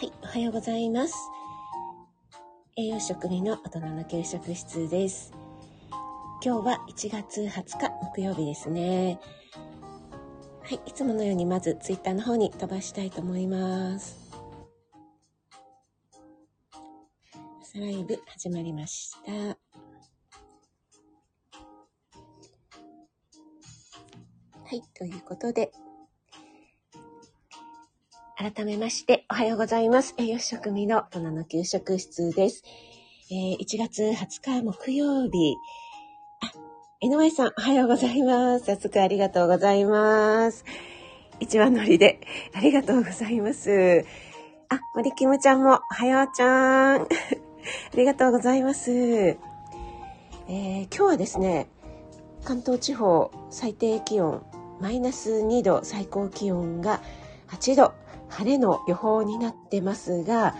[0.00, 1.14] はい、おはようございます。
[2.74, 5.34] 栄養食味の大人の給食室です。
[6.42, 9.20] 今日は1月20日木曜日ですね。
[10.62, 14.18] はい、いつものようにまずツイッターの方に飛ばしたいと思います。
[17.60, 19.32] 朝ライブ始まりました。
[19.32, 19.56] は
[24.70, 25.70] い、ということで、
[28.40, 30.14] 改めまして、おはようございます。
[30.16, 32.64] 栄養士食味の大人の給食室です。
[33.30, 35.56] えー1月20日木曜日。
[36.40, 36.50] あ、
[37.02, 38.64] 井上さん、おはようございます。
[38.64, 40.64] 早速ありがとうございます。
[41.38, 42.18] 一番乗りで、
[42.54, 44.06] ありがとうございます。
[44.70, 47.02] あ、森キムちゃんも、おはようちゃん。
[47.04, 47.06] あ
[47.94, 48.90] りがとうございます。
[48.90, 51.66] えー今日はですね、
[52.44, 54.42] 関東地方最低気温
[54.80, 57.02] マイナス2度、最高気温が
[57.48, 57.92] 8度、
[58.30, 60.54] 晴れの予報になってますが、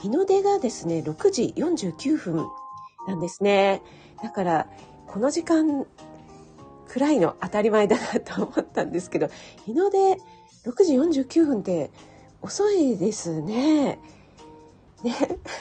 [0.00, 2.46] 日の出がですね、6時49分
[3.08, 3.82] なんですね。
[4.22, 4.66] だから、
[5.06, 5.86] この時間
[6.88, 9.28] くらいの当たり前だなと思ったんですけど、
[9.64, 10.18] 日の出
[10.64, 11.90] 6時49分って
[12.42, 13.98] 遅いですね。
[15.02, 15.14] ね、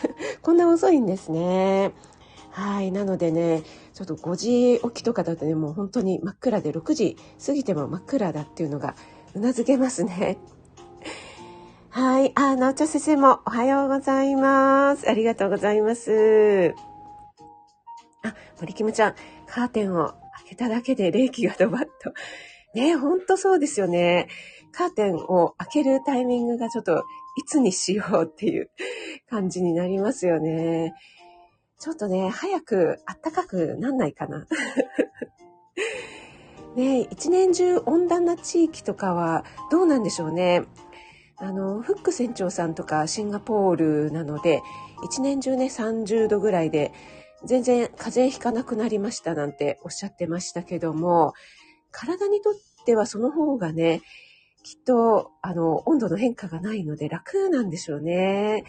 [0.41, 1.93] こんな遅いんですね。
[2.51, 2.91] はい。
[2.91, 8.95] なのでね、ちょっと5時起きとかだとね、もう本当に真っ暗で6時過ぎても真っ暗だっていうのが
[9.33, 10.37] うなずけますね。
[11.97, 12.33] はい。
[12.35, 15.09] あ、なおちゃん先生もおはようございます。
[15.09, 16.75] ありがとうございます。
[18.21, 19.15] あ、森キムちゃん、
[19.47, 20.17] カーテンを開
[20.49, 21.89] けただけで冷気がドバッと。
[22.73, 24.27] ね、ほんとそうですよね。
[24.73, 27.05] カーテンを開けるタイミングがちょっと
[27.37, 28.69] いつにしようっていう
[29.31, 30.93] 感じになりますよね。
[31.79, 34.45] ちょっとね、早く暖かくなんないかな。
[36.75, 40.65] ね一年中温暖な地域とかはどうなんでしょうね。
[41.37, 44.61] あの、フック船長さんとかシンガポールなので、
[45.03, 46.93] 一年中ね、30度ぐらいで、
[47.43, 51.33] 全然風邪ひかなくなりましたなんておっしゃってましたけども、
[51.91, 52.53] 体にとっ
[52.85, 54.01] てはその方がね、
[54.63, 58.63] きっと、あの、温度の変化がないので楽なんでしょうね。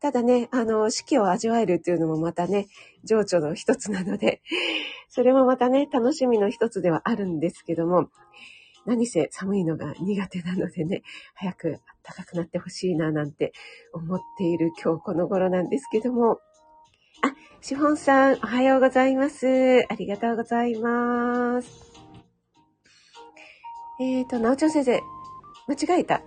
[0.00, 2.66] ただね、あの、四季を味わえるっていうのもまたね、
[3.02, 4.42] 情緒の一つなので、
[5.08, 8.08] それもまたね、楽しみの一つではあるんですけども、
[8.86, 11.02] 何せ寒いのが苦手なのでね、
[11.34, 13.52] 早く暖かくなってほしいななんて
[13.92, 16.38] 思っている今日この頃なんですけども、
[17.22, 19.84] あ、シフォンさん、おはようございます。
[19.88, 21.92] ありがとうございます。
[24.00, 25.00] えーと、なおちゃん先生、
[25.68, 26.22] 間違えた。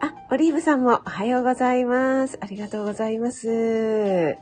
[0.00, 2.38] あ、オリーブさんもおはようございます。
[2.40, 3.50] ありがとうございます。
[3.50, 4.38] え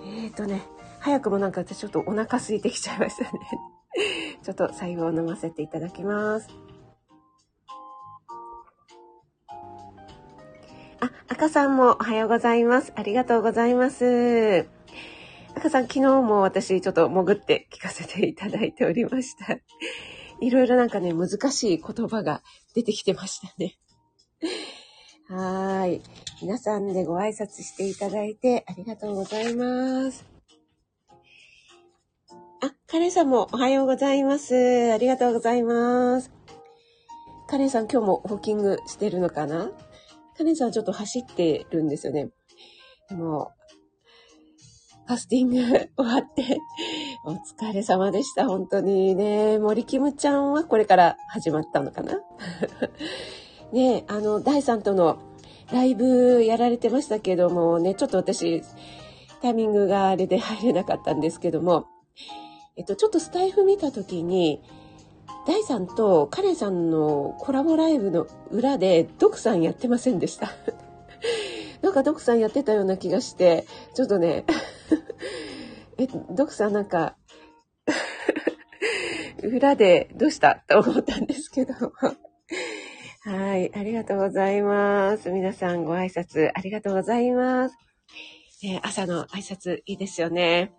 [0.00, 0.62] ーとね、
[1.00, 3.30] 早くもなんか私ちょっとお腹空いてきちゃいましたね。
[4.46, 6.48] ちょっと最後を飲ませていただきます。
[11.00, 12.92] あ、赤さんもおはようございます。
[12.94, 14.68] ありがとうございます。
[15.56, 19.58] 赤さん、昨日も私ちょっと潜って聞かせていただいておりました。
[20.40, 23.76] いろいろなんかね、難しい言葉が出てきてましたね。
[25.28, 26.02] はい。
[26.40, 30.35] 皆さんでご挨拶していただいてありがとうございます。
[32.88, 34.92] カレンさんもおはようございます。
[34.92, 36.30] ありがとうございます。
[37.48, 39.72] カレンさん今日もウォーキングしてるのかな？
[40.38, 42.28] カレンさんちょっと走ってるんですよね。
[43.08, 43.50] でも、
[45.08, 46.58] ファスティング終わって、
[47.26, 48.46] お疲れ様でした。
[48.46, 49.58] 本当にね。
[49.58, 52.20] 森キムちゃんはこれから始まったのかな？
[53.72, 55.18] ねあの、第3との
[55.72, 58.62] ライブやられてましたけどもね、ちょっと私、
[59.42, 61.86] タイミングがあれで入れなかったんですけども、
[62.76, 64.62] えっと、ちょっとスタイフ見たときに、
[65.46, 70.50] ダイさんとカレンさんのコラボライブの裏で、ドクさんやってませんでした。
[71.80, 73.64] なんかドクさんやってたような気がして、
[73.94, 74.44] ちょっとね、
[75.98, 77.16] え、ドクさんなんか、
[79.42, 81.72] 裏でどうしたと思ったんですけど。
[83.22, 85.30] はい、ありがとうございます。
[85.30, 87.76] 皆さんご挨拶ありがとうございます。
[88.62, 90.72] ね、朝の挨拶いいですよね。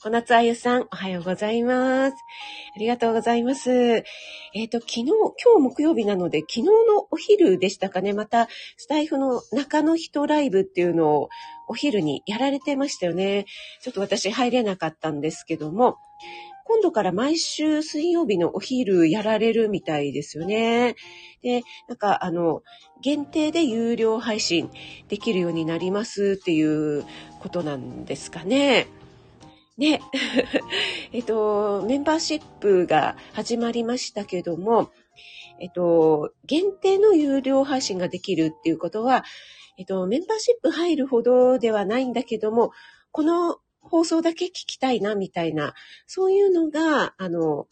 [0.00, 2.14] 小夏あゆさん、おはようございます。
[2.76, 4.04] ありがとうございます。
[4.54, 8.46] えっ、と、昨日、今日木曜日なので、昨日のお昼でしたかね、また、
[8.76, 11.30] スタイフの中の人ライブっていうのを
[11.66, 13.46] お昼にやられてましたよね。
[13.82, 15.96] ちょっと私入れなかったんですけども、
[16.62, 20.94] 今度から毎週水曜日のお昼やられるみたいですよね。
[21.42, 22.62] で、なんかあの、
[23.02, 24.70] 限定で有料配信
[25.08, 27.04] できるようになりますっていう
[27.40, 28.86] ことなんですかね。
[29.78, 30.00] ね。
[31.12, 34.90] えっと、メンバーシップが始まりましたけども、
[35.60, 39.24] えっと、限定の有料配信ができるっていうことは、
[39.78, 42.72] えっと、メンバーシップ入るほどではないんだけども、
[43.12, 45.74] この放送だけ聞きたいな、みたいな、
[46.06, 47.68] そういうのが、あの、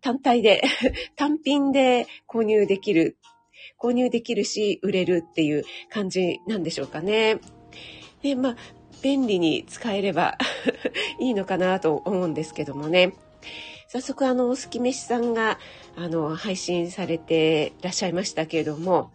[0.00, 0.62] 単体で
[1.16, 3.18] 単品で購入できる、
[3.78, 7.40] 購入できるし、売れるっていう感じなんでしょうかね。
[8.22, 8.56] で、まあ、
[9.02, 10.36] 便利に使えれば
[11.18, 13.12] いいのかなと思うんですけどもね。
[13.88, 15.58] 早速、あの、おすきめしさんが、
[15.96, 19.10] あの、配信されていらっしゃいましたけれども、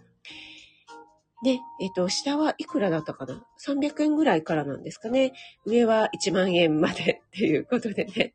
[1.45, 5.33] で、えっと、下はいくらだったかな ?300 円ぐらいからなんですかね。
[5.65, 8.33] 上は1万円までっていうことでね。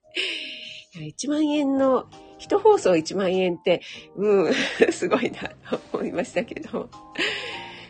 [0.95, 2.07] 1万円の、
[2.39, 3.83] 一放送1万円って、
[4.17, 4.53] うん、
[4.93, 6.89] すごいなと思いましたけど。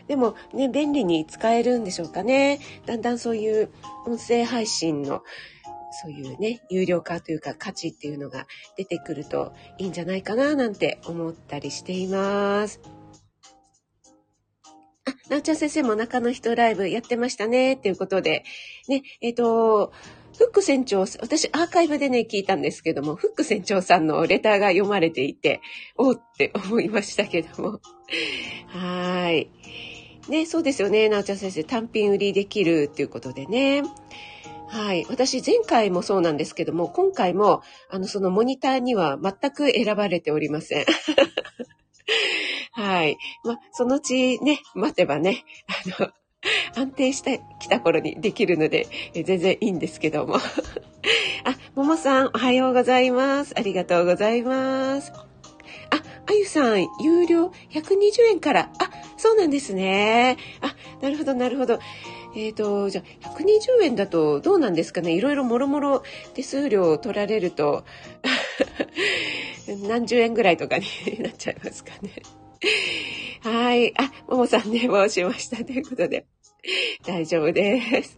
[0.07, 2.59] でもね、便利に使えるんでしょうかね。
[2.85, 3.69] だんだんそういう
[4.05, 5.23] 音声配信の
[5.91, 12.79] そういうね、有料化というか価値っていうのが出てくるといいんじゃないかななんて思ったりしています。
[15.05, 18.45] あ、なおちゃん先生も中の人ライブやってましたね、っていうことで。
[18.87, 19.91] ね、えっ、ー、と、
[20.37, 25.61] フック船長、私アーカイブでね、聞いたんですけども、フック船長さんのレターが読まれていて、
[25.97, 27.79] おって思いましたけども。
[28.67, 29.49] はい。
[30.29, 33.83] ね、そうですよね、なおちゃん先生、単品売りできるっていうことでね。
[34.67, 35.05] はい。
[35.09, 40.85] 私、前回もそうなんですけども、今回も、あの、そのモニターには全く選ばれておりません。
[42.71, 43.17] はい。
[43.43, 46.11] ま、そのうちね、待てばね、あの、
[46.75, 50.37] 安定してきた頃にできるので、全然いいんですけども。
[51.43, 53.53] あ、ももさん、おはようございます。
[53.57, 55.30] ありがとうございます。
[56.31, 58.69] あ、ゆさん、有料120円から。
[58.79, 60.37] あ、そうなんですね。
[60.61, 61.79] あ、なるほど、なるほど。
[62.33, 67.83] えっ、ー、と、じゃあ、120円だとどうなんですかねいろいろもろもろ手数料を取られると
[69.83, 70.85] 何十円ぐらいとかに
[71.19, 72.11] なっちゃいますかね。
[73.41, 73.93] はい。
[73.97, 75.65] あ、ももさん寝坊しました。
[75.65, 76.25] ということで、
[77.05, 78.17] 大丈夫です。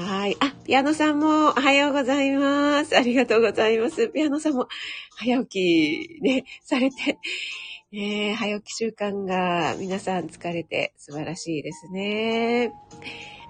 [0.00, 0.36] はい。
[0.38, 2.96] あ、ピアノさんもおはようございます。
[2.96, 4.08] ありがとうございます。
[4.10, 4.68] ピアノさんも
[5.16, 7.18] 早起きね、されて、
[7.90, 12.70] ね早起き習慣が皆さん疲れて素晴らしいですね。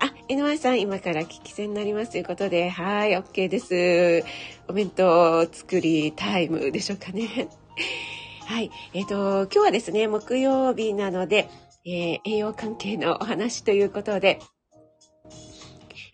[0.00, 4.24] あ、NY さん、今から聞き戦になりますということで、はい、OK です。
[4.68, 7.50] お弁当作りタイムでしょうかね。
[8.46, 9.14] はい、えっ、ー、と、
[9.52, 11.46] 今日はですね、木曜日なので、
[11.84, 14.38] えー、栄養関係のお話ということで、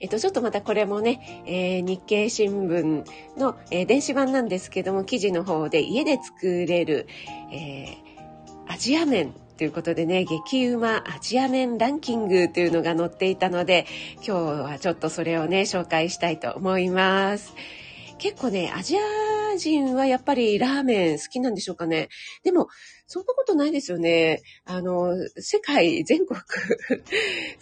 [0.01, 3.05] えっと、ちょっとまたこれもね、えー、日経新聞
[3.39, 7.07] の、えー、電子版なんですけども、記事の方で家で作れる、
[7.53, 7.97] え
[8.67, 13.87] アジア麺ということでね、激うまアジア麺ランキングというのが載っていたので、
[14.17, 17.55] 今日はちょっとそれをね、紹介したいと思います。
[18.25, 19.01] 結構ね、アジア
[19.59, 22.09] 人はやっぱりラーメン好きなんでしょうかね。
[22.43, 22.69] でも、
[23.07, 24.41] そんなことないですよね。
[24.65, 26.47] あの、世界全国 好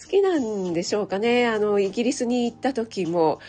[0.09, 1.49] きなんでしょうかね。
[1.49, 3.41] あの、イギリスに行った時も、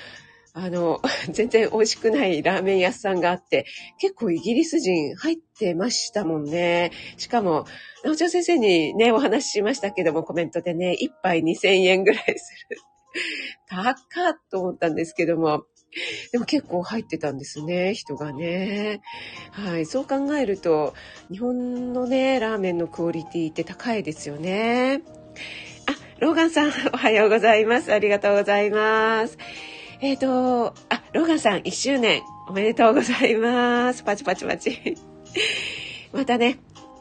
[0.54, 3.68] あの、 全然美味しくないラーメン屋さんがあって、
[4.00, 6.92] 結構イギリス人入ってましたもんね。
[7.18, 7.68] しかも、
[8.04, 12.80] なおちゃん先生にね、お話ししましたけども、コメントでね、一杯2000円ぐらいする。
[13.70, 15.66] 高っと思ったんですけども、
[16.32, 19.02] でも結構入ってたんですね、人がね。
[19.52, 20.94] はい、そう考えると、
[21.32, 25.02] 日本のね、ラーメンのクオリティって高いですよね。
[25.86, 27.94] あ、ローガンさん、 おはようございます。
[27.94, 29.38] ありがとうございます。
[30.02, 34.04] えっ、ー、と、あ、ローガンさん1周年おめでとうございます。
[34.04, 34.98] パチパチパチ。
[36.12, 36.58] またね、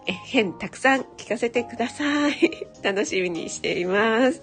[0.06, 2.34] え、変たくさん聞かせてください。
[2.82, 4.42] 楽しみにしています。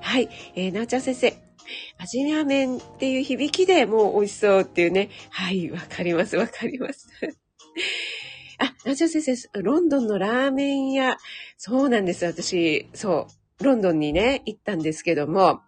[0.00, 1.45] はい、えー、なおちゃん先生。
[1.98, 5.10] 味ラーメンっていう響きでもう美味しそうっていうね。
[5.30, 7.08] はい、わかります、わかります。
[8.58, 11.18] あ、なおちゃん先生、ロンドンのラーメン屋。
[11.58, 12.88] そうなんです、私。
[12.94, 13.28] そ
[13.60, 13.64] う。
[13.64, 15.60] ロンドンにね、行ったんですけども、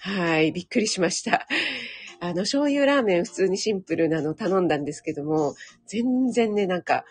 [0.00, 1.46] はい、びっくりしました。
[2.20, 5.54] あの、醤油ラーメン普通にシンプルなの頼んだんですけども、
[5.86, 7.04] 全然ね、なんか、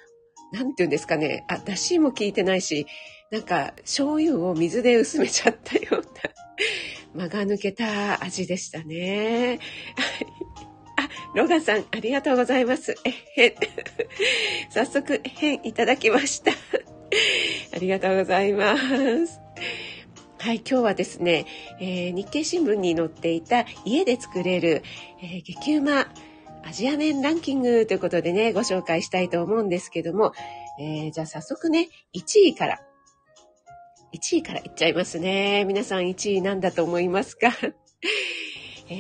[0.52, 2.86] なんて言うんですかね、あ、だしも効いてないし、
[3.32, 6.02] なんか、醤油を水で薄めちゃったような、
[7.14, 9.60] 間が抜けた味でしたね。
[10.98, 12.96] あ、ロガさん、ありがとうございます。
[13.04, 13.54] えへん。
[14.70, 16.52] 早速、へんいただきました。
[17.74, 19.40] ありがとうございます。
[20.40, 21.46] はい、今日はですね、
[21.80, 24.84] えー、日経新聞に載っていた家で作れる、
[25.22, 26.12] えー、激うま
[26.66, 30.34] アジア麺ランキングということでね、ご紹介したいと思うんですけども、
[30.80, 32.82] えー、じゃあ早速ね、1位から、
[34.14, 35.66] 1位からいっちゃいますね。
[35.66, 37.50] 皆さん1位なんだと思いますか？
[38.90, 38.94] え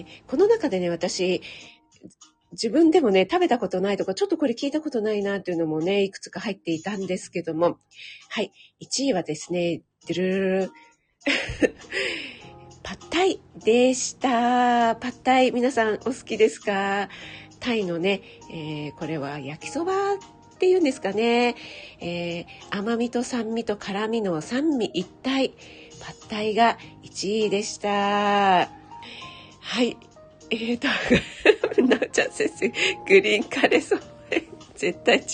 [0.00, 1.42] ー、この中でね、私、
[2.52, 7.78] 自分でもね、食べたことないとか、ちょっとこれ聞いたことないなっていうのもね、いくつか入っていたんですけども、
[8.30, 10.72] はい、1位はですね、ドゥルルル
[12.82, 14.96] パッタイでした。
[14.96, 17.08] パッタイ、皆さんお好きですか？
[17.60, 19.92] タイのね、えー、これは焼きそば
[20.58, 21.54] っていうんですかね、
[22.00, 22.46] えー、
[22.76, 25.54] 甘みと酸味と辛みの三味一体、パ
[26.12, 27.88] ッタイが1位でした。
[27.88, 28.68] は
[29.82, 29.96] い。
[30.50, 30.88] えーと、
[31.86, 32.68] なおちゃん先生、
[33.06, 34.00] グリーンカレーそう。
[34.74, 35.24] 絶対違う。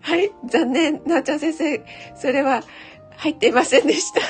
[0.00, 1.02] はい、残念。
[1.06, 1.80] なおちゃん先生、
[2.16, 2.64] それは、
[3.18, 4.20] 入っていませんでした。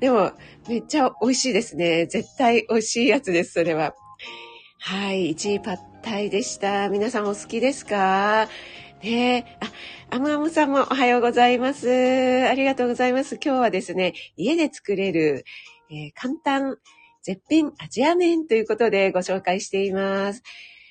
[0.00, 0.32] でも、
[0.68, 2.06] めっちゃ美味しいですね。
[2.06, 3.94] 絶対美味しいやつです、それは。
[4.78, 6.88] はい、1位パッタイでした。
[6.88, 8.48] 皆さんお好きですか？
[9.02, 9.56] ねえ
[10.10, 11.88] あ、アムアムさんもおはようございます。
[12.48, 13.36] ありがとうございます。
[13.36, 15.44] 今日はですね、家で作れる、
[15.90, 16.76] えー、簡単
[17.22, 20.42] 絶品アジア麺ということでご紹介しています。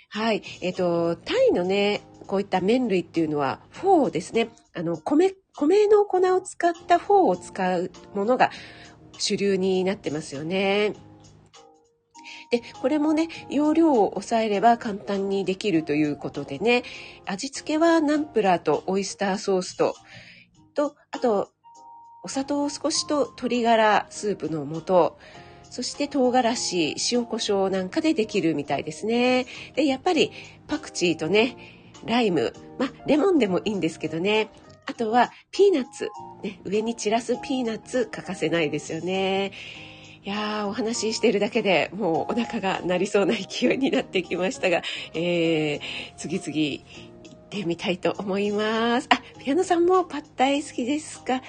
[0.09, 0.41] はい。
[0.61, 4.49] えっ、ー、と、タイのね、こういった麺類っていうのは、フォーですね。
[4.73, 8.49] あの、米、米の粉を使ったフォーを使うものが
[9.17, 10.93] 主流になってますよね。
[12.51, 16.83] で、これもね、要領を押さえれば簡単にできるということでね、
[17.25, 19.95] 味付けはナンプラーとオイスターソースと、
[20.73, 21.49] と、あと、
[22.23, 25.17] お砂糖を少しと鶏ガラスープの素、
[25.63, 29.47] そして唐辛子、塩コショウなんかでできるみたいですね。
[29.75, 30.31] で、やっぱり
[30.67, 31.55] パクチーとね、
[32.05, 34.49] ライム、まあ、レモンでもいいんですけどね、
[34.85, 36.09] あとはピーナッツ、
[36.43, 39.51] ね、上に散らすピーナッツ欠かせないですよね。
[40.23, 44.83] いやー、お話ししているだけでもうお腹が鳴りそうな勢いになってきましたが、
[45.15, 45.81] えー、
[46.15, 46.81] 次々行
[47.35, 49.07] ってみたいと思います。
[49.09, 51.37] あ、ピアノさんもパッタイ好きですか？
[51.37, 51.41] あ、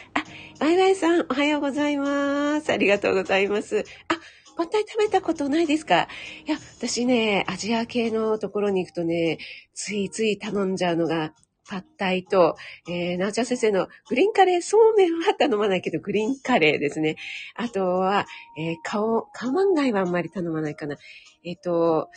[0.59, 2.73] バイバイさん、おはようございます。
[2.73, 3.85] ありがとうございます。
[4.09, 4.14] あ、
[4.57, 6.09] パッタイ食べたことないですか？
[6.47, 9.37] いや、私ね、アジア系のところに行くとね、
[9.75, 11.35] ついつい頼んじゃうのが、
[11.73, 17.17] パッタイと、えー、なおちゃん先生のグリーンカレー、そうめんは頼まないけど、グリーンカレーですね。
[17.55, 18.26] あとは、
[18.59, 20.99] えー、顔、顔マンガイはあんまり頼まないかな。
[21.43, 22.11] えっ、ー、と、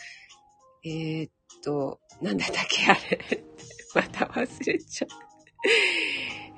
[0.84, 1.32] えー、っ
[1.64, 3.44] と、なんだったっけ、あれ。
[3.96, 5.10] また忘れちゃう。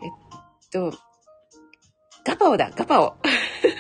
[0.03, 0.93] えっと、
[2.25, 3.17] ガパオだ、ガパオ。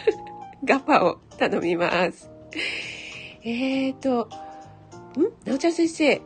[0.63, 2.31] ガパオ頼みます。
[3.43, 4.29] えーと、
[5.19, 5.23] ん？
[5.45, 6.23] なおちゃん先生、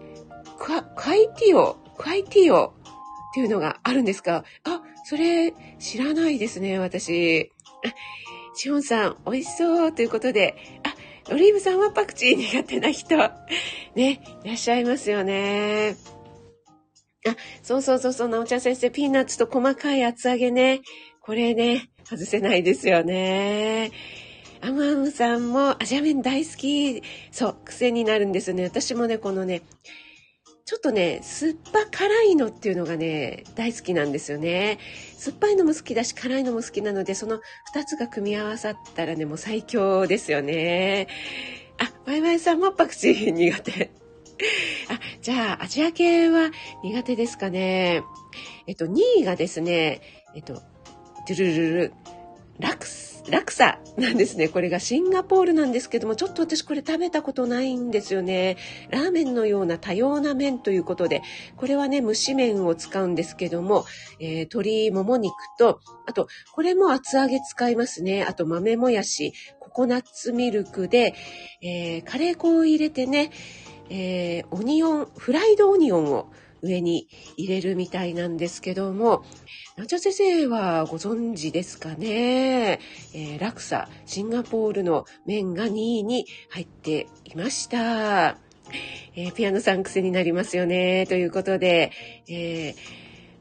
[0.59, 2.82] クカイティオ、クワイティオ
[3.33, 7.51] っていうのがあるんですかあ、それ知らないですね、私。
[7.87, 7.95] あ、
[8.55, 13.17] シオンさん、美味しそうということで、あ、オリーブさんはパクチー苦手な人、
[13.97, 15.97] ね、いらっしゃいますよね。
[17.27, 20.83] あ、そうそうそうそう、なおちゃん先生、ピーナッツと細かい厚揚げね。
[21.21, 23.93] これね、外せないですよね。
[24.61, 27.03] アマンさんもアジア麺大好き。
[27.31, 28.65] そう、癖になるんですね。
[28.65, 29.63] 私もね、このね、
[30.73, 34.79] ちょっとね、酸っぱ辛いのっていうのがね、大好きなんですよね。
[35.19, 37.43] 酸っぱいのも好きだし、辛いのも好きなので、その
[37.75, 41.09] 2つが組み合わさったらね、もう最強ですよね。
[41.79, 43.91] あ、ワイワイさんもパクチー苦手。
[44.89, 46.51] あ、じゃあ、アジア系は
[46.83, 48.03] 苦手ですかね。
[48.67, 50.01] えっと、2位がですね、
[50.35, 51.93] えっと、ドゥルルル、
[52.61, 54.49] ラクス、ラクサなんですね。
[54.49, 58.57] これがシンガポールなんですけども、ちょっと私これ食べたことないんですよね。
[58.91, 61.23] ラーメンのような多様な麺ということで、
[61.57, 63.85] これはね、蒸し麺を使うんですけども、
[64.19, 68.25] えー、鶏もも肉と、あと、これも厚揚げ使いますね。
[68.25, 71.15] あと豆もやし、ココナッツミルクで、
[71.63, 73.31] えー、カレー粉を入れてね、
[73.89, 76.31] えー、オニオン、フライドオニオンを
[76.63, 79.25] 上に入れるみたいなんですけども、
[79.77, 82.79] なちゃ先生はご存知ですかね、
[83.15, 88.37] えー、ラクサ、シンガポールの麺が2位に入っていました。
[89.17, 91.07] えー、ピアノさん癖になりますよね。
[91.07, 91.91] ということで、
[92.29, 92.75] えー、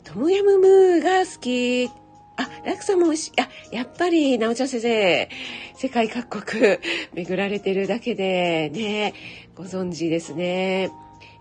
[0.05, 1.89] トムヤムムーが好き。
[2.37, 3.31] あ、ラクサも美味しい。
[3.41, 5.29] あ、やっぱり、なおちゃ先生、
[5.75, 6.77] 世界各国
[7.13, 9.13] 巡られてるだけでね、
[9.53, 10.91] ご存知ですね。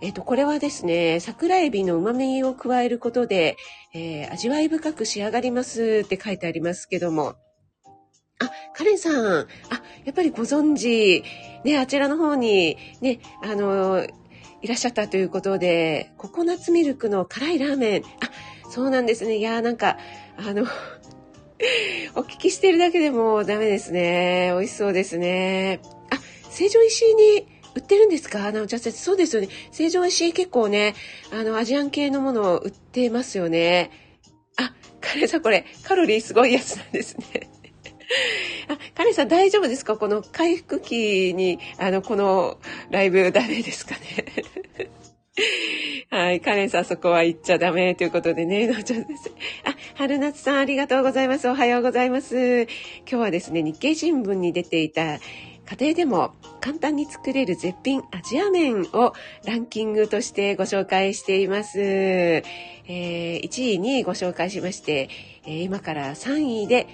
[0.02, 3.56] えっ、と、これはですね、桜エビの旨味を加えることで、
[3.92, 7.34] えー、味わい深く仕上がりますって書いてありますけども。
[8.38, 9.46] あ、カレンさん、あ、
[10.04, 11.22] やっぱりご存知、
[11.64, 14.06] ね、あちらの方に、ね、あの、
[14.62, 18.02] いらっしゃったということで、ココナッツミルクの辛いラーメン。
[18.02, 18.06] あ、
[18.70, 19.36] そうなんですね。
[19.36, 19.98] いやーなんか、
[20.38, 20.64] あの、
[22.16, 24.50] お聞きしてるだけでもダメですね。
[24.54, 25.80] 美味しそうですね。
[26.10, 26.18] あ、
[26.50, 28.50] 成城石井に売ってるんですか？
[28.52, 28.98] なお茶先生。
[28.98, 29.48] そうですよね。
[29.72, 30.94] 成城石井結構ね、
[31.32, 33.90] あの、アジアン系のものを売ってますよね。
[34.56, 37.50] あ、カレーさんこれ、カロリーすごいやつなんですね。
[38.68, 39.96] あ、カレンさん大丈夫ですか？
[39.96, 42.58] この回復期に、あの、この
[42.90, 44.26] ライブダメですかね？
[46.10, 46.40] はい。
[46.40, 49.30] カレンさん、そこは行っちゃダメということでね、のちゃんです。
[49.64, 51.48] あ、春夏さん、ありがとうございます。
[51.48, 52.62] おはようございます。
[52.62, 52.68] 今
[53.06, 55.20] 日はですね、日経新聞に出ていた、
[55.70, 59.12] 家庭でも簡単に作れる絶品アジア麺を
[59.46, 61.78] ランキングとしてご紹介しています。
[61.80, 65.08] えー、1位にご紹介しまして、
[65.46, 66.88] えー、今から3位で、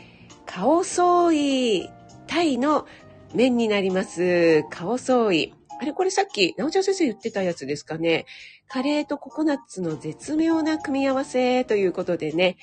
[0.44, 1.90] カオソーイ、
[2.26, 2.86] タイの
[3.34, 4.64] 麺になります。
[4.68, 5.54] カオソーイ。
[5.80, 8.26] あれこれさっき、なおちゃん先生言ってたやつですかね。
[8.68, 12.58] カレーとココナッツの絶妙な組み合わせということでね、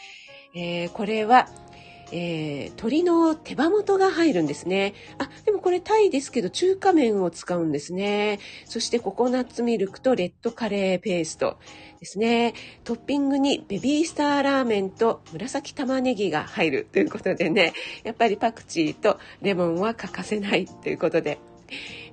[0.53, 1.47] えー、これは
[2.13, 4.93] えー、鶏の手羽元が入るんですね。
[5.17, 8.39] あ、でもこれタイですけど中華麺を使うんですね。
[8.65, 11.57] そしてココナッツミルクとレッドカレーペースト
[11.99, 12.53] ですね。
[12.83, 21.39] トッピングにベビースターラーメンと紫玉ねぎが入るということでね、やっぱりパクチーとレモンは欠かせないということで。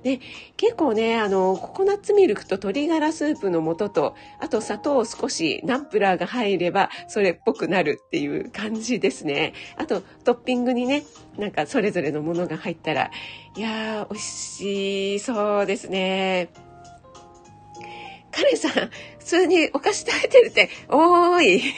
[0.03, 0.19] で、
[0.57, 9.53] 結構ね、あの、ココナッツミルクと鶏ガラスープの素と、あと砂糖を少しナンプラーが入れば、それっぽくなるっていう感じですね。
[9.77, 11.03] あと、トッピングにね、
[11.37, 13.11] なんかそれぞれのものが入ったら、
[13.55, 16.49] いやー、美味しそうですね。
[18.31, 18.71] カレンさん、
[19.19, 21.61] 普通にお菓子食べてるって、おーい。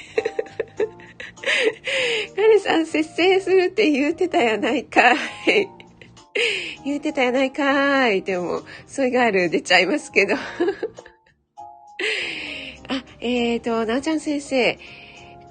[2.35, 5.82] カレンさん、節制するって言うてたやないかい。
[6.85, 8.21] 言うてたやないかーい。
[8.23, 10.35] でも、ソイガール出ちゃいますけど。
[12.89, 14.77] あ、えーと、なおちゃん先生、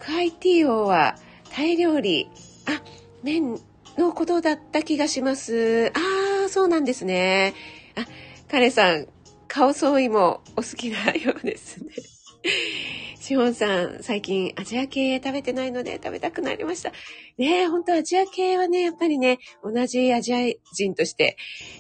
[0.01, 1.17] クアイティーオは
[1.51, 2.29] タイ料理、
[2.67, 2.83] あ、
[3.23, 3.61] 麺
[3.97, 5.93] のことだった気がします。
[5.95, 7.55] あー、そうなんですね。
[7.95, 8.07] あ、
[8.51, 9.07] カレさん、
[9.49, 11.93] 顔相違もお好きなようですね。
[13.33, 16.91] シオンさん、最近アジア系食べてないので食べたくなりました。
[17.39, 20.41] ねえ、ほんとアジア系はね、やっぱりね、同じアジア
[20.75, 21.39] 人として、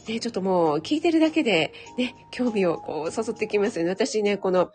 [0.09, 3.90] ね、ちょっともう聞いてるだけで、ね、興味をこう誘ってきますよね。
[3.90, 4.71] 私ね、この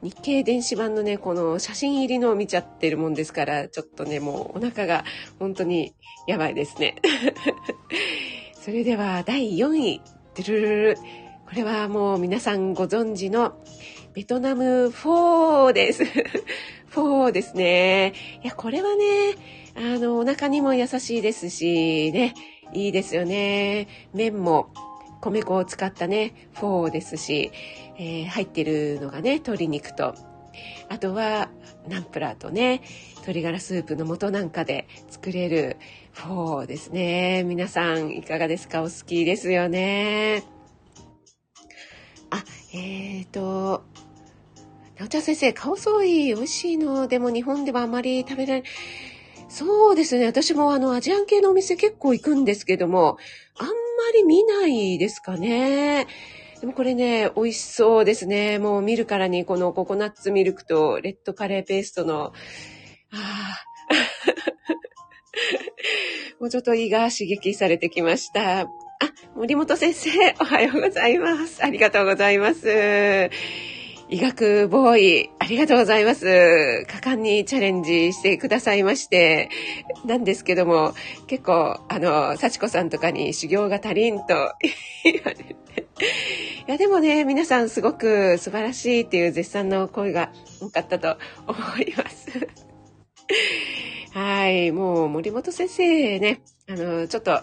[0.00, 5.04] 日経電子版のね、この写真入りのを見ちゃってるもんですから、ちょっとね、もうお腹が
[5.40, 5.92] 本当に
[6.28, 6.94] やばいですね。
[8.62, 10.00] それでは第4位、
[10.36, 10.98] ドゥルルル。
[11.52, 13.60] これはもう皆さんご存知の
[14.14, 16.04] ベトナムフォーです。
[16.88, 18.12] フォーですね。
[18.42, 19.04] いや、これはね、
[19.74, 22.34] あの、お腹にも優しいですし、ね、
[22.74, 23.88] いいですよね。
[24.12, 24.68] 麺も
[25.22, 27.52] 米粉を使ったね、フォーですし、
[27.98, 30.14] えー、入ってるのがね、鶏肉と、
[30.90, 31.48] あとは
[31.88, 32.82] ナンプラーとね、
[33.16, 35.78] 鶏ガラスープの素なんかで作れる
[36.12, 37.44] フォーですね。
[37.44, 38.82] 皆さんいかがですか？
[38.82, 40.42] お好きですよね。
[42.28, 42.44] あ、
[42.74, 43.84] えーと、
[45.04, 47.08] おちゃ先生、顔そい美味しいの。
[47.08, 48.62] でも日本ではあまり食べられ。
[49.48, 50.26] そうですね。
[50.26, 53.18] 私もあの、アジアン系のお店結構行くんですけども、
[53.58, 53.72] あんま
[54.14, 56.06] り見ないですかね。
[56.60, 58.60] でもこれね、美味しそうですね。
[58.60, 62.32] もう見るからにこのココナッツミルクとレッドカレーペーストの、あ
[63.10, 63.64] あ、
[66.38, 68.60] もうちょっと胃が刺激されてきました。
[68.60, 68.66] あ、
[69.34, 71.64] 森本先生、おはようございます。
[71.64, 72.68] ありがとうございます。
[74.12, 76.84] 医学ボーイ、ありがとうございます。
[76.86, 79.48] 果敢にチャレンジしてくださいまして、
[80.04, 80.92] なんですけども、
[81.26, 84.26] 結構、あの、幸子さんとかに修行が足りんと
[85.02, 85.56] 言われて。
[86.68, 92.50] いや、でもね、皆さんすごく素晴らしいっていう絶賛の声が多かったと思います。
[94.12, 97.40] はい、もう森本先生ね、あの、ちょっと、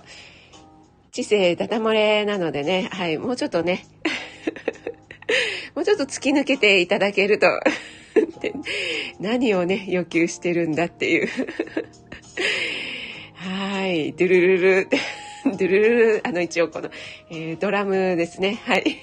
[1.12, 3.88] 知性ダダ漏れなのでね、はい、もうちょっとね、
[5.76, 7.48] もうちょっと突き抜けていただけると
[9.20, 11.30] 何をね、要求してるんだっていう
[13.36, 14.88] はい、ドゥルルル、
[15.46, 15.82] ドゥルル
[16.16, 16.90] ル、あの一応この、
[17.30, 18.60] えー、ドラムですね。
[18.66, 19.02] はい。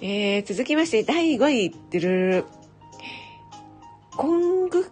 [0.00, 2.44] えー、続きまして、第5位、ドゥルルル。
[4.16, 4.84] コング、ん？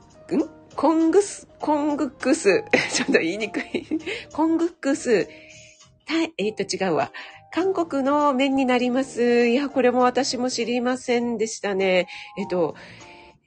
[0.74, 2.64] コングス、コングックス。
[2.92, 3.86] ちょっと言いにくい。
[4.32, 5.28] コングックス。
[6.06, 7.12] たえっ、と違うわ。
[7.56, 9.46] 韓国の麺になります。
[9.46, 12.06] いや、これも私も知りませんでしたね。
[12.36, 12.74] えっと、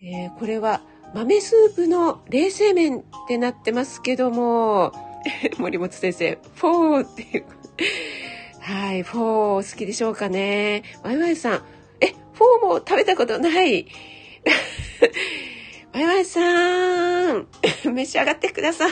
[0.01, 0.81] えー、これは
[1.13, 4.93] 豆スープの冷製麺ってなってますけども、
[5.59, 7.45] 森本先生、フォーっていう。
[8.61, 10.81] はい、フォー好きでしょうかね。
[11.03, 11.61] ワイワイさん、
[12.01, 13.85] え、フォーも食べたことない。
[15.93, 17.47] ワイワイさん、
[17.85, 18.91] 召し上がってください。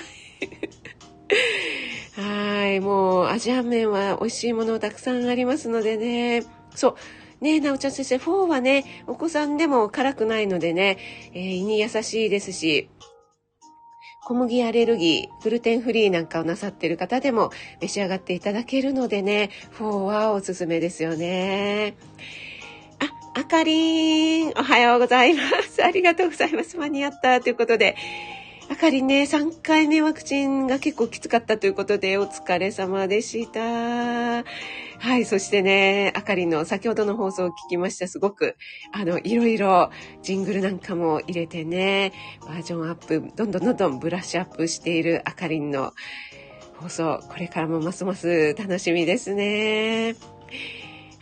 [2.17, 2.79] はい。
[2.79, 6.43] もう、アジアン麺は美味しいものたくさんありますのでね。
[6.73, 6.95] そう。
[7.41, 10.97] ねなおちゃん先生、フォーはね、お子さんでも辛くないのでね、
[11.33, 12.89] えー、胃に優しいですし、
[14.25, 17.51] 小麦アレルギー、グルテンフリーなんかをなさってる方でも
[17.81, 21.95] 召し上がっていただけるのでね、フォーはおすすめですよね。
[22.99, 25.83] あ、あかりん、おはようございます。
[25.83, 26.77] ありがとうございます。
[26.77, 27.95] 間に合ったということで、
[28.69, 34.43] あかりね、3回目ワクチンが結構きつかったということで、お疲れ様でした。
[34.99, 38.07] はい、そしてね、あかりの先ほどの放送を聞きました。
[38.07, 38.57] すごく、
[38.91, 39.89] あの、いろいろ
[40.21, 42.11] ジングルなんかも入れてね、
[42.45, 45.93] バージョンアップ、どんどんどんどんブラッシュアップしているあかりんの
[46.75, 50.15] 放送、これからもますます楽しみですね。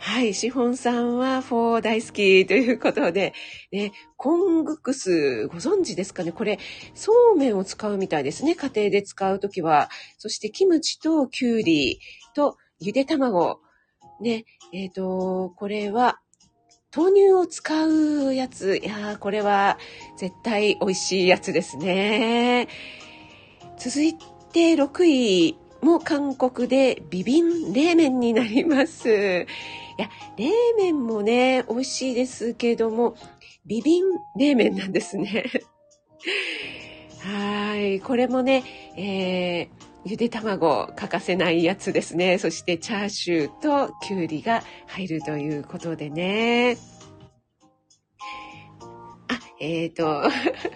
[0.08, 3.34] はい、シフォンさんはフォー大好きということで、
[3.72, 6.30] ね、コングクスご存知ですかね？
[6.30, 6.60] これ、
[6.94, 8.54] そうめんを使うみたいですね。
[8.54, 9.90] 家庭で使うときは。
[10.16, 11.98] そしてキムチとキュウリ
[12.36, 13.58] とゆで卵。
[14.20, 16.20] ね、えっ、ー、と、これは
[16.96, 18.76] 豆乳を使うやつ。
[18.76, 19.76] いや、これは
[20.16, 22.68] 絶対美味しいやつですね。
[23.76, 29.46] 続いて6位も韓国でビビン冷麺になります。
[29.98, 33.16] いや、冷麺もね、美味しいですけども、
[33.64, 34.04] ビビン
[34.38, 35.44] 冷麺なんですね。
[37.20, 38.00] はい。
[38.00, 38.62] これもね、
[38.96, 42.38] えー、ゆで卵欠かせないやつですね。
[42.38, 46.76] そしてチャーシューときゅうりが入るということでね。
[49.58, 50.22] えっ、ー、と、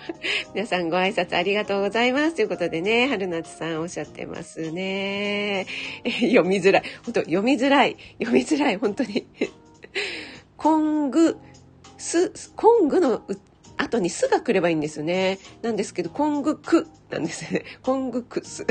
[0.55, 2.35] 皆さんご挨拶ありがとうございます。
[2.37, 5.67] ということでね、春夏さんおっしゃってますね。
[6.05, 6.83] 読みづらい。
[7.05, 7.97] 本当読みづらい。
[8.19, 8.77] 読みづらい。
[8.77, 9.27] 本当に。
[10.57, 11.37] コング、
[11.99, 13.23] ス、コングの
[13.77, 15.39] 後にスが来ればいいんですよね。
[15.61, 17.65] なんですけど、コングクなんですね。
[17.83, 18.67] コングクス。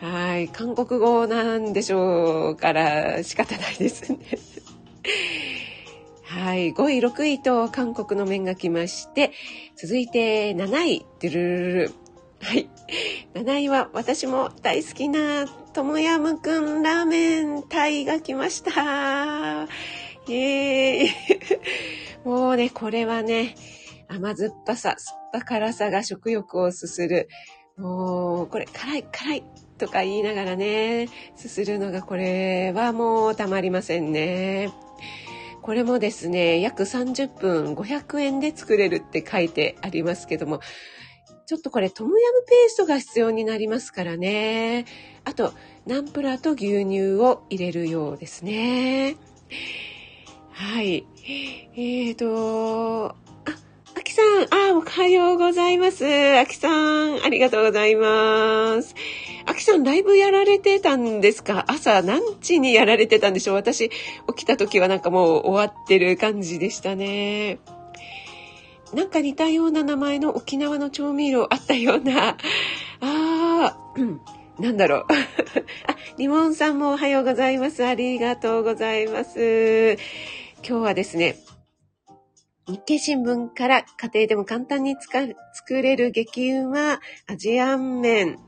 [0.00, 0.48] はい。
[0.48, 4.18] 韓国語なんでしょうから仕方ないですね。
[6.32, 6.72] はい。
[6.72, 9.32] 5位、6位と韓国の麺が来まして、
[9.76, 11.90] 続いて7位、ドゥルルル。
[12.40, 12.70] はい。
[13.34, 19.64] 7位は私も大好きなトムヤムくんラーメンタイが来ました。
[20.26, 21.10] イエーイ。
[22.24, 23.54] もうね、これはね、
[24.08, 27.28] 甘酸っぱさ、酸っぱ辛さが食欲をすする。
[27.76, 29.44] もう、これ、辛い、辛い
[29.76, 34.70] とか言いながらね、すするのがこれはもうたまりませんね。
[35.62, 40.60] これもですね、約30分500円で作れるって書いてありますけども、
[41.46, 44.86] ちょっとこれトムヤムペーストが必要になりますからね。
[45.24, 45.52] あと、
[45.86, 49.16] ナンプラーと牛乳を入れるようですね。
[50.50, 51.06] はい。
[51.76, 56.04] えーと、あきさん、あ、おはようございます。
[56.04, 58.94] あきさん、ありがとうございます。
[59.62, 61.64] さん、ライブやられてたんですか？
[61.68, 63.56] 朝何時にやられてたんでしょう？
[63.56, 63.94] 私、起
[64.36, 67.58] きた時はなんかもう終わってる感じでしたね。
[68.92, 72.30] なんか似たような名前の沖縄の調味料あったような。
[72.30, 72.36] あ
[73.00, 73.76] あ、
[74.58, 75.06] なんだろう。
[75.88, 77.84] あ、リモンさんもおはようございます。
[77.86, 79.96] ありがとうございます。
[80.66, 81.36] 今日はですね、
[82.68, 85.34] 日経新聞から家庭でも簡単に作
[85.82, 88.38] れる激うまアジアン麺。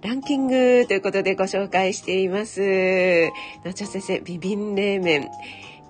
[0.00, 3.30] ランキングということでご紹介しています。
[3.64, 5.28] なちゃ先生、ビビン冷麺。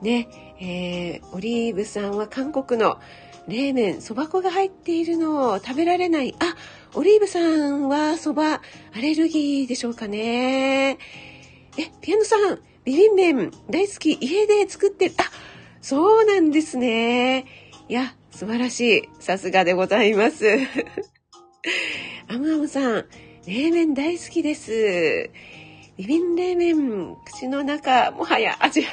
[0.00, 0.28] ね、
[0.60, 2.98] えー、オリーブさんは韓国の
[3.48, 6.34] 冷麺、蕎麦粉が入っているのを食べられない。
[6.38, 6.56] あ、
[6.94, 8.60] オリーブさんは蕎麦ア
[9.00, 10.92] レルギーでしょうかね。
[10.92, 15.14] え、ピアノさん、ビビン麺大好き、家で作ってる。
[15.18, 15.24] あ、
[15.82, 17.44] そうなんですね。
[17.90, 19.08] いや、素晴らしい。
[19.20, 20.46] さすがでございます。
[22.28, 23.06] アムアムさん、
[23.48, 25.30] 冷麺大好きです。
[25.96, 28.88] ビビン冷麺、口の中、もはやアジア、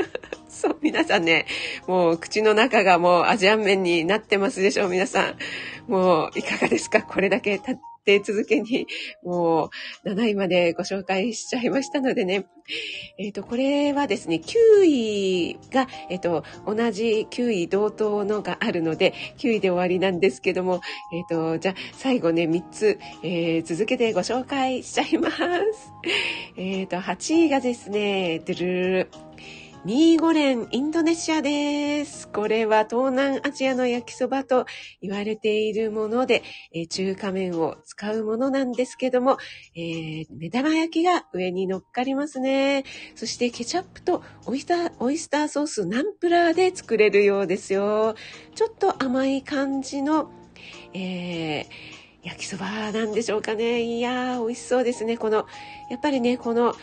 [0.48, 1.44] そう、皆さんね、
[1.86, 5.34] もう口の中がもうアジアン麺になってますでしょう、皆さ
[5.88, 5.92] ん。
[5.92, 7.02] もう、いかがですか？
[7.02, 7.74] これだけた
[8.08, 8.86] て続けに、
[9.22, 9.70] も
[10.04, 12.46] う7位までご紹介しちゃいましたのでね。
[13.18, 20.80] えっ、ー、と、これはですね、9位が、えっ、ー、と、同じ9位同等のがあるので、9位で終わりなんですけども、
[21.12, 25.36] えっ、ー、と、じゃあ最後ね、3つ、えー、続けてご紹介しちゃいます。
[26.56, 29.08] えっ、と、8位がですね、ドゥルルル。
[29.84, 32.28] ミーゴレン、インドネシアです。
[32.28, 34.66] これは東南アジアの焼きそばと
[35.00, 39.38] 言われているもので、え、中華麺を使うものなんですけども、
[39.76, 42.84] えー、目玉焼きが上に乗っかりますね。
[43.14, 48.16] そしてケチャップとオイスター、オイスターソース、ナンプラーで作れるようですよ。
[48.56, 50.32] ちょっと甘い感じの、
[50.92, 51.66] えー、
[52.24, 53.80] 焼きそばなんでしょうかね。
[53.82, 55.16] いやー、美味しそうですね。
[55.16, 55.46] この、
[55.88, 56.74] やっぱりね、この、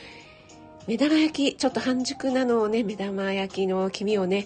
[0.88, 4.46] 目玉焼き、ちょっと半熟なのをね、目玉焼きの黄身をね、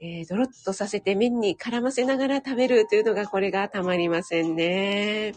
[0.00, 5.34] えー、ドロッとさせて麺に絡ませながら食べるというのがこれがたまりませんね。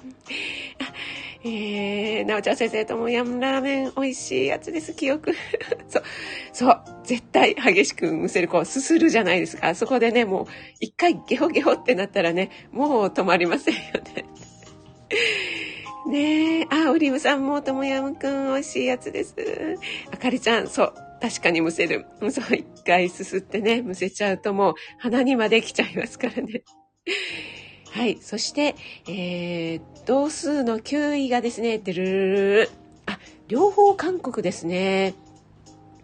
[1.43, 5.33] えー、なおちゃん先生ともやんラーメン美味しいやつです、記憶。
[5.89, 6.03] そう、
[6.53, 9.73] そう、絶対激しくむせる、こう、すするじゃないですか。
[9.73, 10.45] そこでね、もう、
[10.79, 13.81] 一回ゲホゲホってなったらね、もう止まりませんよ
[14.15, 14.25] ね。
[16.07, 19.35] ねえ、あ、オリーブさんもともやむくん美味しいやつです。
[20.11, 22.05] あかりちゃん、そう、確かにむせる。
[22.19, 26.63] そう、一回すすってね、むせちゃうともう鼻にまで来ちゃいますからね。
[27.91, 28.17] はい。
[28.21, 28.75] そして、
[29.07, 32.69] えー、同数の9位がですね、てるるる
[33.05, 35.13] あ、両方韓国ですね。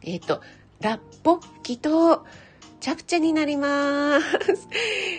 [0.04, 0.42] えっ、ー、と、
[0.82, 2.26] ラッポッキと
[2.80, 4.68] チャプチェになります。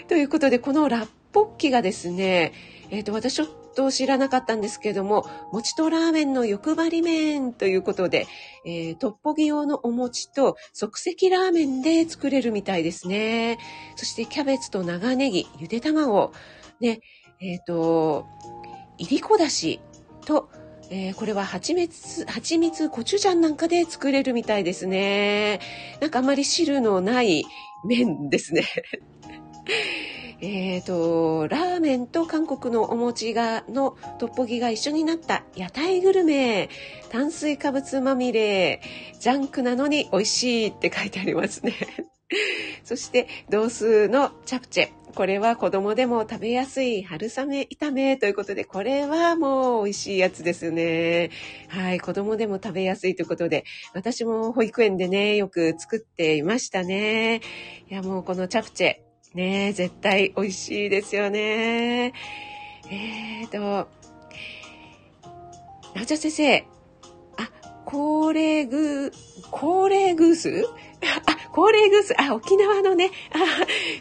[0.06, 2.52] ということで、このラッポッキがですね、
[2.90, 8.26] えっ、ー、と、私ちょっと知らなかったんですけども、餅とラーメンの欲張り麺ということで、
[8.66, 13.56] えー、トッポギ用のお餅と即席ラーメンで作れるみたいですね。
[13.94, 16.32] そしてキャベツと長ネギ、ゆで卵、
[16.80, 17.00] で、
[17.40, 18.26] えっ、ー、と、
[18.98, 19.78] いりこだし
[20.26, 20.50] と、
[20.90, 25.60] えー、これは蜂蜜、蜂蜜、コチュジャンなんかで作れるみたいですね。
[26.00, 27.44] なんかあまり汁のない
[27.84, 28.64] 麺ですね。
[30.40, 36.70] えっと、ラーメンと韓国のお餅が、のトッポギが一緒になった屋台グルメ、
[37.10, 38.80] 炭水化物まみれ、
[39.18, 41.74] ジャンクなのに美味しいって書いてありますね。
[42.84, 44.88] そして、同数のチャプチェ。
[45.14, 51.30] これは子供でも食べやすい春雨炒めということで、これはもう美味しいやつですね。
[51.66, 57.40] はい、子供でも食べやすいということで、私も保育園でね、よく作っていましたね。
[57.90, 59.07] いや、もうこのチャプチェ、
[59.38, 62.12] ね、絶対美味しいですよね。
[62.90, 63.88] えーと、
[65.94, 66.66] なおちゃん先生、
[67.36, 67.48] あ、
[67.84, 70.66] 高齢グー、高齢グース？
[71.26, 72.20] あ、高齢グース。
[72.20, 73.12] あ、沖縄のね。
[73.32, 73.38] あ、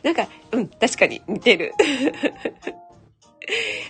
[0.02, 1.74] なんか、うん、確かに似てる。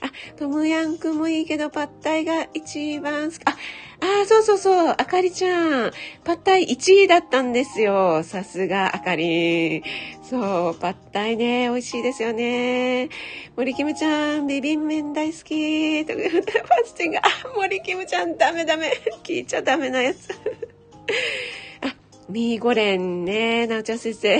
[0.01, 3.41] あ、トムヤンクもいいけど、パッタイが一番好き。
[3.45, 3.55] あ、
[3.99, 5.91] あ、そうそうそう、あかりちゃん。
[6.23, 8.23] パッタイ1位だったんですよ。
[8.23, 9.83] さすが、あかり。
[10.23, 13.09] そう、パッタイね、美味しいですよね。
[13.55, 16.05] 森キムちゃん、ビビン麺大好き。
[16.05, 17.21] とか、ファスティング、あ、
[17.55, 18.91] 森キムちゃん、ダメダメ。
[19.23, 20.29] 聞いちゃダメなやつ。
[21.81, 21.95] あ
[22.29, 24.39] ミーゴレンね、なおちゃん先生。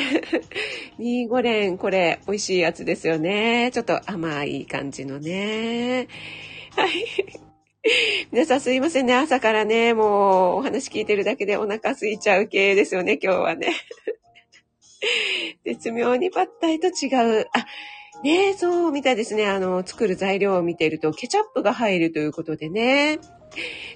[1.00, 3.72] ミーゴレン、これ、美味しいやつですよね。
[3.74, 6.08] ちょっと甘い感じのね。
[6.76, 7.47] はい。
[8.32, 9.16] 皆さんすいませんね。
[9.16, 13.74] 朝からね、もうお話聞いてるだけでお腹空いちゃう系ですよね、今日はね。
[15.66, 17.48] 絶妙にパッタイと違う。
[17.54, 17.66] あ、
[18.24, 19.48] ねそうみたいですね。
[19.48, 23.20] あの、作る材料を見てると、ケチャップが入るということでね。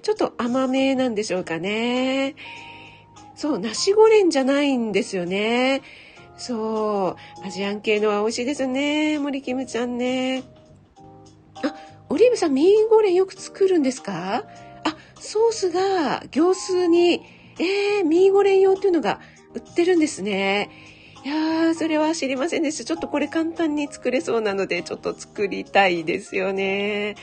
[0.01, 2.36] ちょっと甘めなんでしょうかね。
[3.36, 5.82] そう、ナシゴレンじゃないんですよね。
[6.38, 9.19] そう、アジアン系のは美味しいですね。
[9.19, 10.43] 森キムちゃんね。
[11.56, 14.43] あ、オリーブさん、ミーゴレンよく作るんですか？
[14.84, 17.21] あ、ソースが行数に、
[17.58, 19.21] えー、ミーゴレン用っていうのが
[19.54, 20.69] 売ってるんですね。
[21.24, 22.84] いやー、それは知りませんでした。
[22.84, 27.15] ちょっとこれ簡単に作れそうなので、ちょっと作りたいですよね。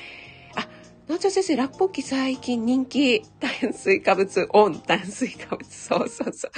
[0.56, 0.66] あ
[1.06, 3.24] なおちゃ先生、ラッポッキ最近人気、
[3.60, 6.48] 炭水化物オン、炭水化物、そうそうそ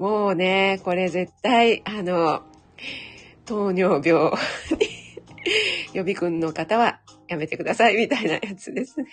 [0.00, 0.02] う。
[0.02, 2.42] もうね、これ絶対、あの、
[3.44, 4.38] 糖尿病に
[5.92, 9.06] 予備軍の方はやめてください、みたいなやつですね。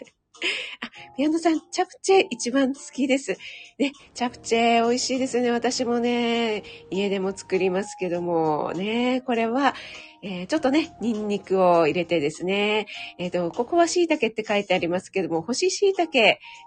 [0.82, 3.38] あ、ピアノさん、チャプチェ一番好きです。
[3.78, 5.52] ね、チャプチェ美味しいですね。
[5.52, 9.76] 私もね、家でも作りますけども、ね、これは、
[10.22, 12.88] えー、ちょっとね、ニンニクを入れてですね、
[13.18, 16.12] えっ、ー、と、ここは椎茸って書いてありますけども、干し椎茸、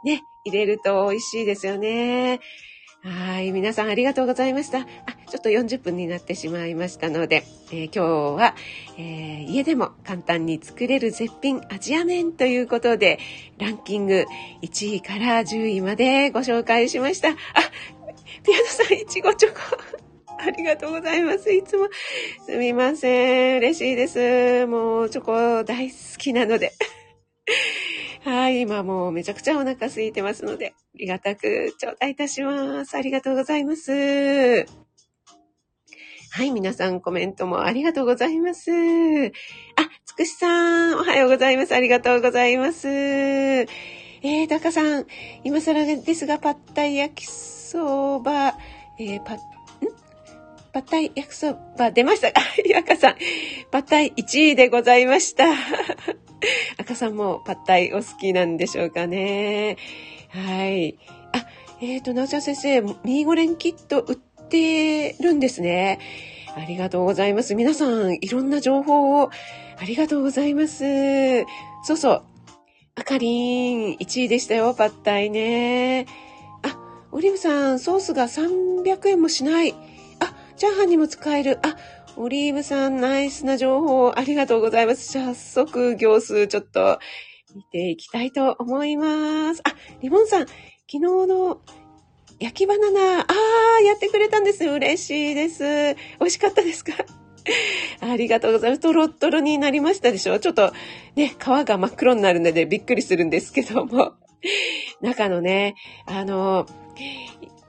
[0.05, 2.41] ね、入れると美味しいですよね。
[3.05, 3.51] はい。
[3.51, 4.79] 皆さんありがとうございました。
[4.79, 4.85] あ、
[5.29, 8.55] ちょっと40分になってしまいましたので、えー、今日は、
[8.97, 13.19] えー、家でも簡単に作れる絶品アジア麺ということで、
[13.59, 14.25] ランキング
[14.63, 17.31] 1位から10位までご紹介しました。
[17.31, 17.33] あ、
[18.45, 19.59] ピアノさん、いちごチョコ。
[20.39, 21.53] ありがとうございます。
[21.53, 21.89] いつも。
[22.47, 23.59] すみません。
[23.59, 24.67] 嬉しいです。
[24.69, 26.73] もう、チョコ大好きなので。
[28.25, 32.97] はい、今もうめちゃくちゃお腹空いてますので、ありがたく頂戴いたします。
[32.97, 33.91] ありがとうございます。
[33.91, 34.65] は
[36.45, 38.71] い、皆さんコメントもありがとうございます。
[38.71, 38.75] あ、
[40.07, 41.75] つくしさん、おはようございます。
[41.75, 42.89] ありがとうございます。
[42.89, 45.07] えー、たかさん、
[45.43, 48.55] 今更ですが、パッタイ焼きそば、
[49.01, 49.41] えー、パッ、ん
[50.73, 52.29] パッタイ焼きそば出ました。
[52.29, 52.33] あ、
[52.67, 53.17] やかさん、
[53.71, 55.45] パッタイ1位でございました。
[56.79, 59.77] 赤さんもパッタイお好きなんでしょうかね。
[60.31, 60.99] はい。
[61.33, 61.47] あ、
[61.83, 64.17] えっ、ー、と、なおちゃん先生、ミーゴレンキット売っ
[64.49, 65.99] てるんですね。
[66.57, 67.55] ありがとうございます。
[67.55, 69.31] 皆さん、いろんな情報を
[69.79, 71.45] ありがとうございます。
[71.85, 72.23] そうそう。
[72.95, 76.07] あかりん、1位でしたよ、パッタイね。
[76.63, 76.79] あ、
[77.13, 79.75] オリーブさん、ソースが300円もしない。
[80.63, 81.59] チャーハンにも使える。
[81.67, 81.77] あ、
[82.17, 85.11] オリーブさん、ナイスな情報ありがとうございます。
[85.11, 87.01] 早速、行数ちょっと
[87.53, 89.63] 見ていきたいと思います。
[89.65, 90.53] あ、リモンさん、昨
[90.87, 91.61] 日の
[92.39, 94.65] 焼きバナナ、あー、やってくれたんです。
[94.65, 95.65] 嬉しいです。
[96.21, 96.93] 美味しかったですか？
[98.01, 98.83] ありがとうございます。
[98.83, 100.73] トロットロになりましたでしょちょっと
[101.17, 104.13] ね、皮が真っ黒になるのでびっくりするんですけども。
[105.01, 105.75] 中のね、
[106.07, 106.67] あの、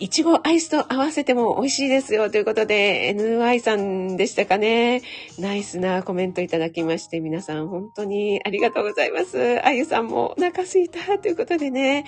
[0.03, 5.01] いちごアイスと合わせても美味しいですよということで、NY さんでしたかね。
[5.39, 9.65] ナイスなコメントいただきまして、皆さん本当にありがとうございます。
[9.65, 12.03] あゆさんもお腹すいたということでね。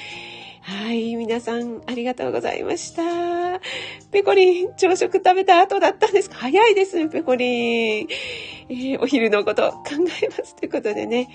[0.63, 3.61] はい、皆さんありがとうございました。
[4.11, 6.35] ペコリン、朝食食べた後だったんですか？
[6.35, 8.07] 早いですね、ペコリン。
[8.67, 9.81] えー、お昼のこと考
[10.21, 10.53] えます。
[10.57, 11.29] ということでね。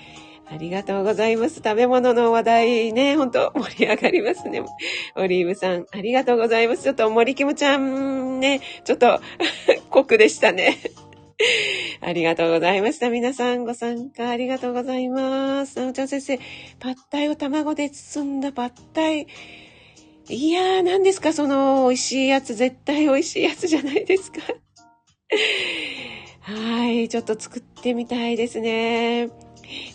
[0.53, 1.61] ありがとうございます。
[1.63, 4.61] 食べ物の話題ね、ほんと盛り上がりますね。
[5.15, 6.83] オリーブさん、ありがとうございます。
[6.83, 9.21] ちょっと森キムちゃんね、ちょっと
[9.89, 10.77] 酷でしたね。
[12.01, 13.09] ありがとうございました。
[13.09, 15.79] 皆さんご参加ありがとうございます。
[15.79, 16.37] なおちゃん先生、
[16.79, 19.27] パッタイを卵で包んだパッタイ。
[20.29, 21.31] いやー、何ですか？
[21.33, 22.55] その美味しいやつ。
[22.55, 24.39] 絶対美味しいやつじゃないですか。
[26.41, 29.29] はい、ちょっと作ってみたいですね。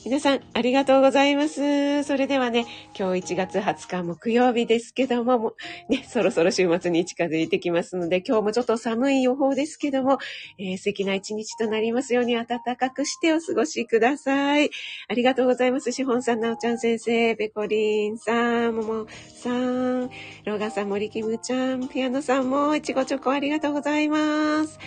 [0.05, 2.05] 皆さん、ありがとうございます。
[2.05, 2.67] それではね、
[2.99, 5.55] 今日1月20日木曜日ですけども、も
[5.89, 10.19] ね、そろそろ週末に近づいてきますので、今日もちょっと寒い予報ですけども、
[10.59, 14.71] えー、素敵な一日となりますように暖かくしてお過ごしください。
[15.09, 15.93] ありがとうございます。
[15.93, 20.03] しほんさん、なおちゃん先生、ペコリンさん、ももさん、
[20.45, 24.79] ローガンさん、森キムちゃん、ピアノさんも、いちごチョコありがとうございます。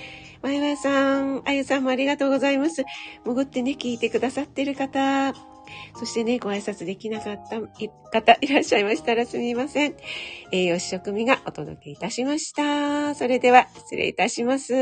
[0.41, 2.85] わいわいさん、あゆさんもありがとうございます。
[3.25, 5.33] 潜ってね、聞いてくださってる方、
[5.97, 9.95] そしてね、ご挨拶できなかった方いらっしゃいましたらすみません。
[10.51, 13.15] 栄養士食味がお届けいたしました。
[13.15, 14.73] それでは、失礼いたします。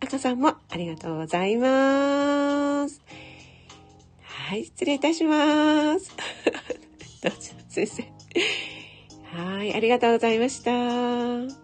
[0.00, 3.02] 赤さんもありがとうございます。
[4.22, 6.10] はい、失礼いたします。
[7.22, 8.02] どうぞ、先生。
[9.32, 11.63] はい、ありがとうございました。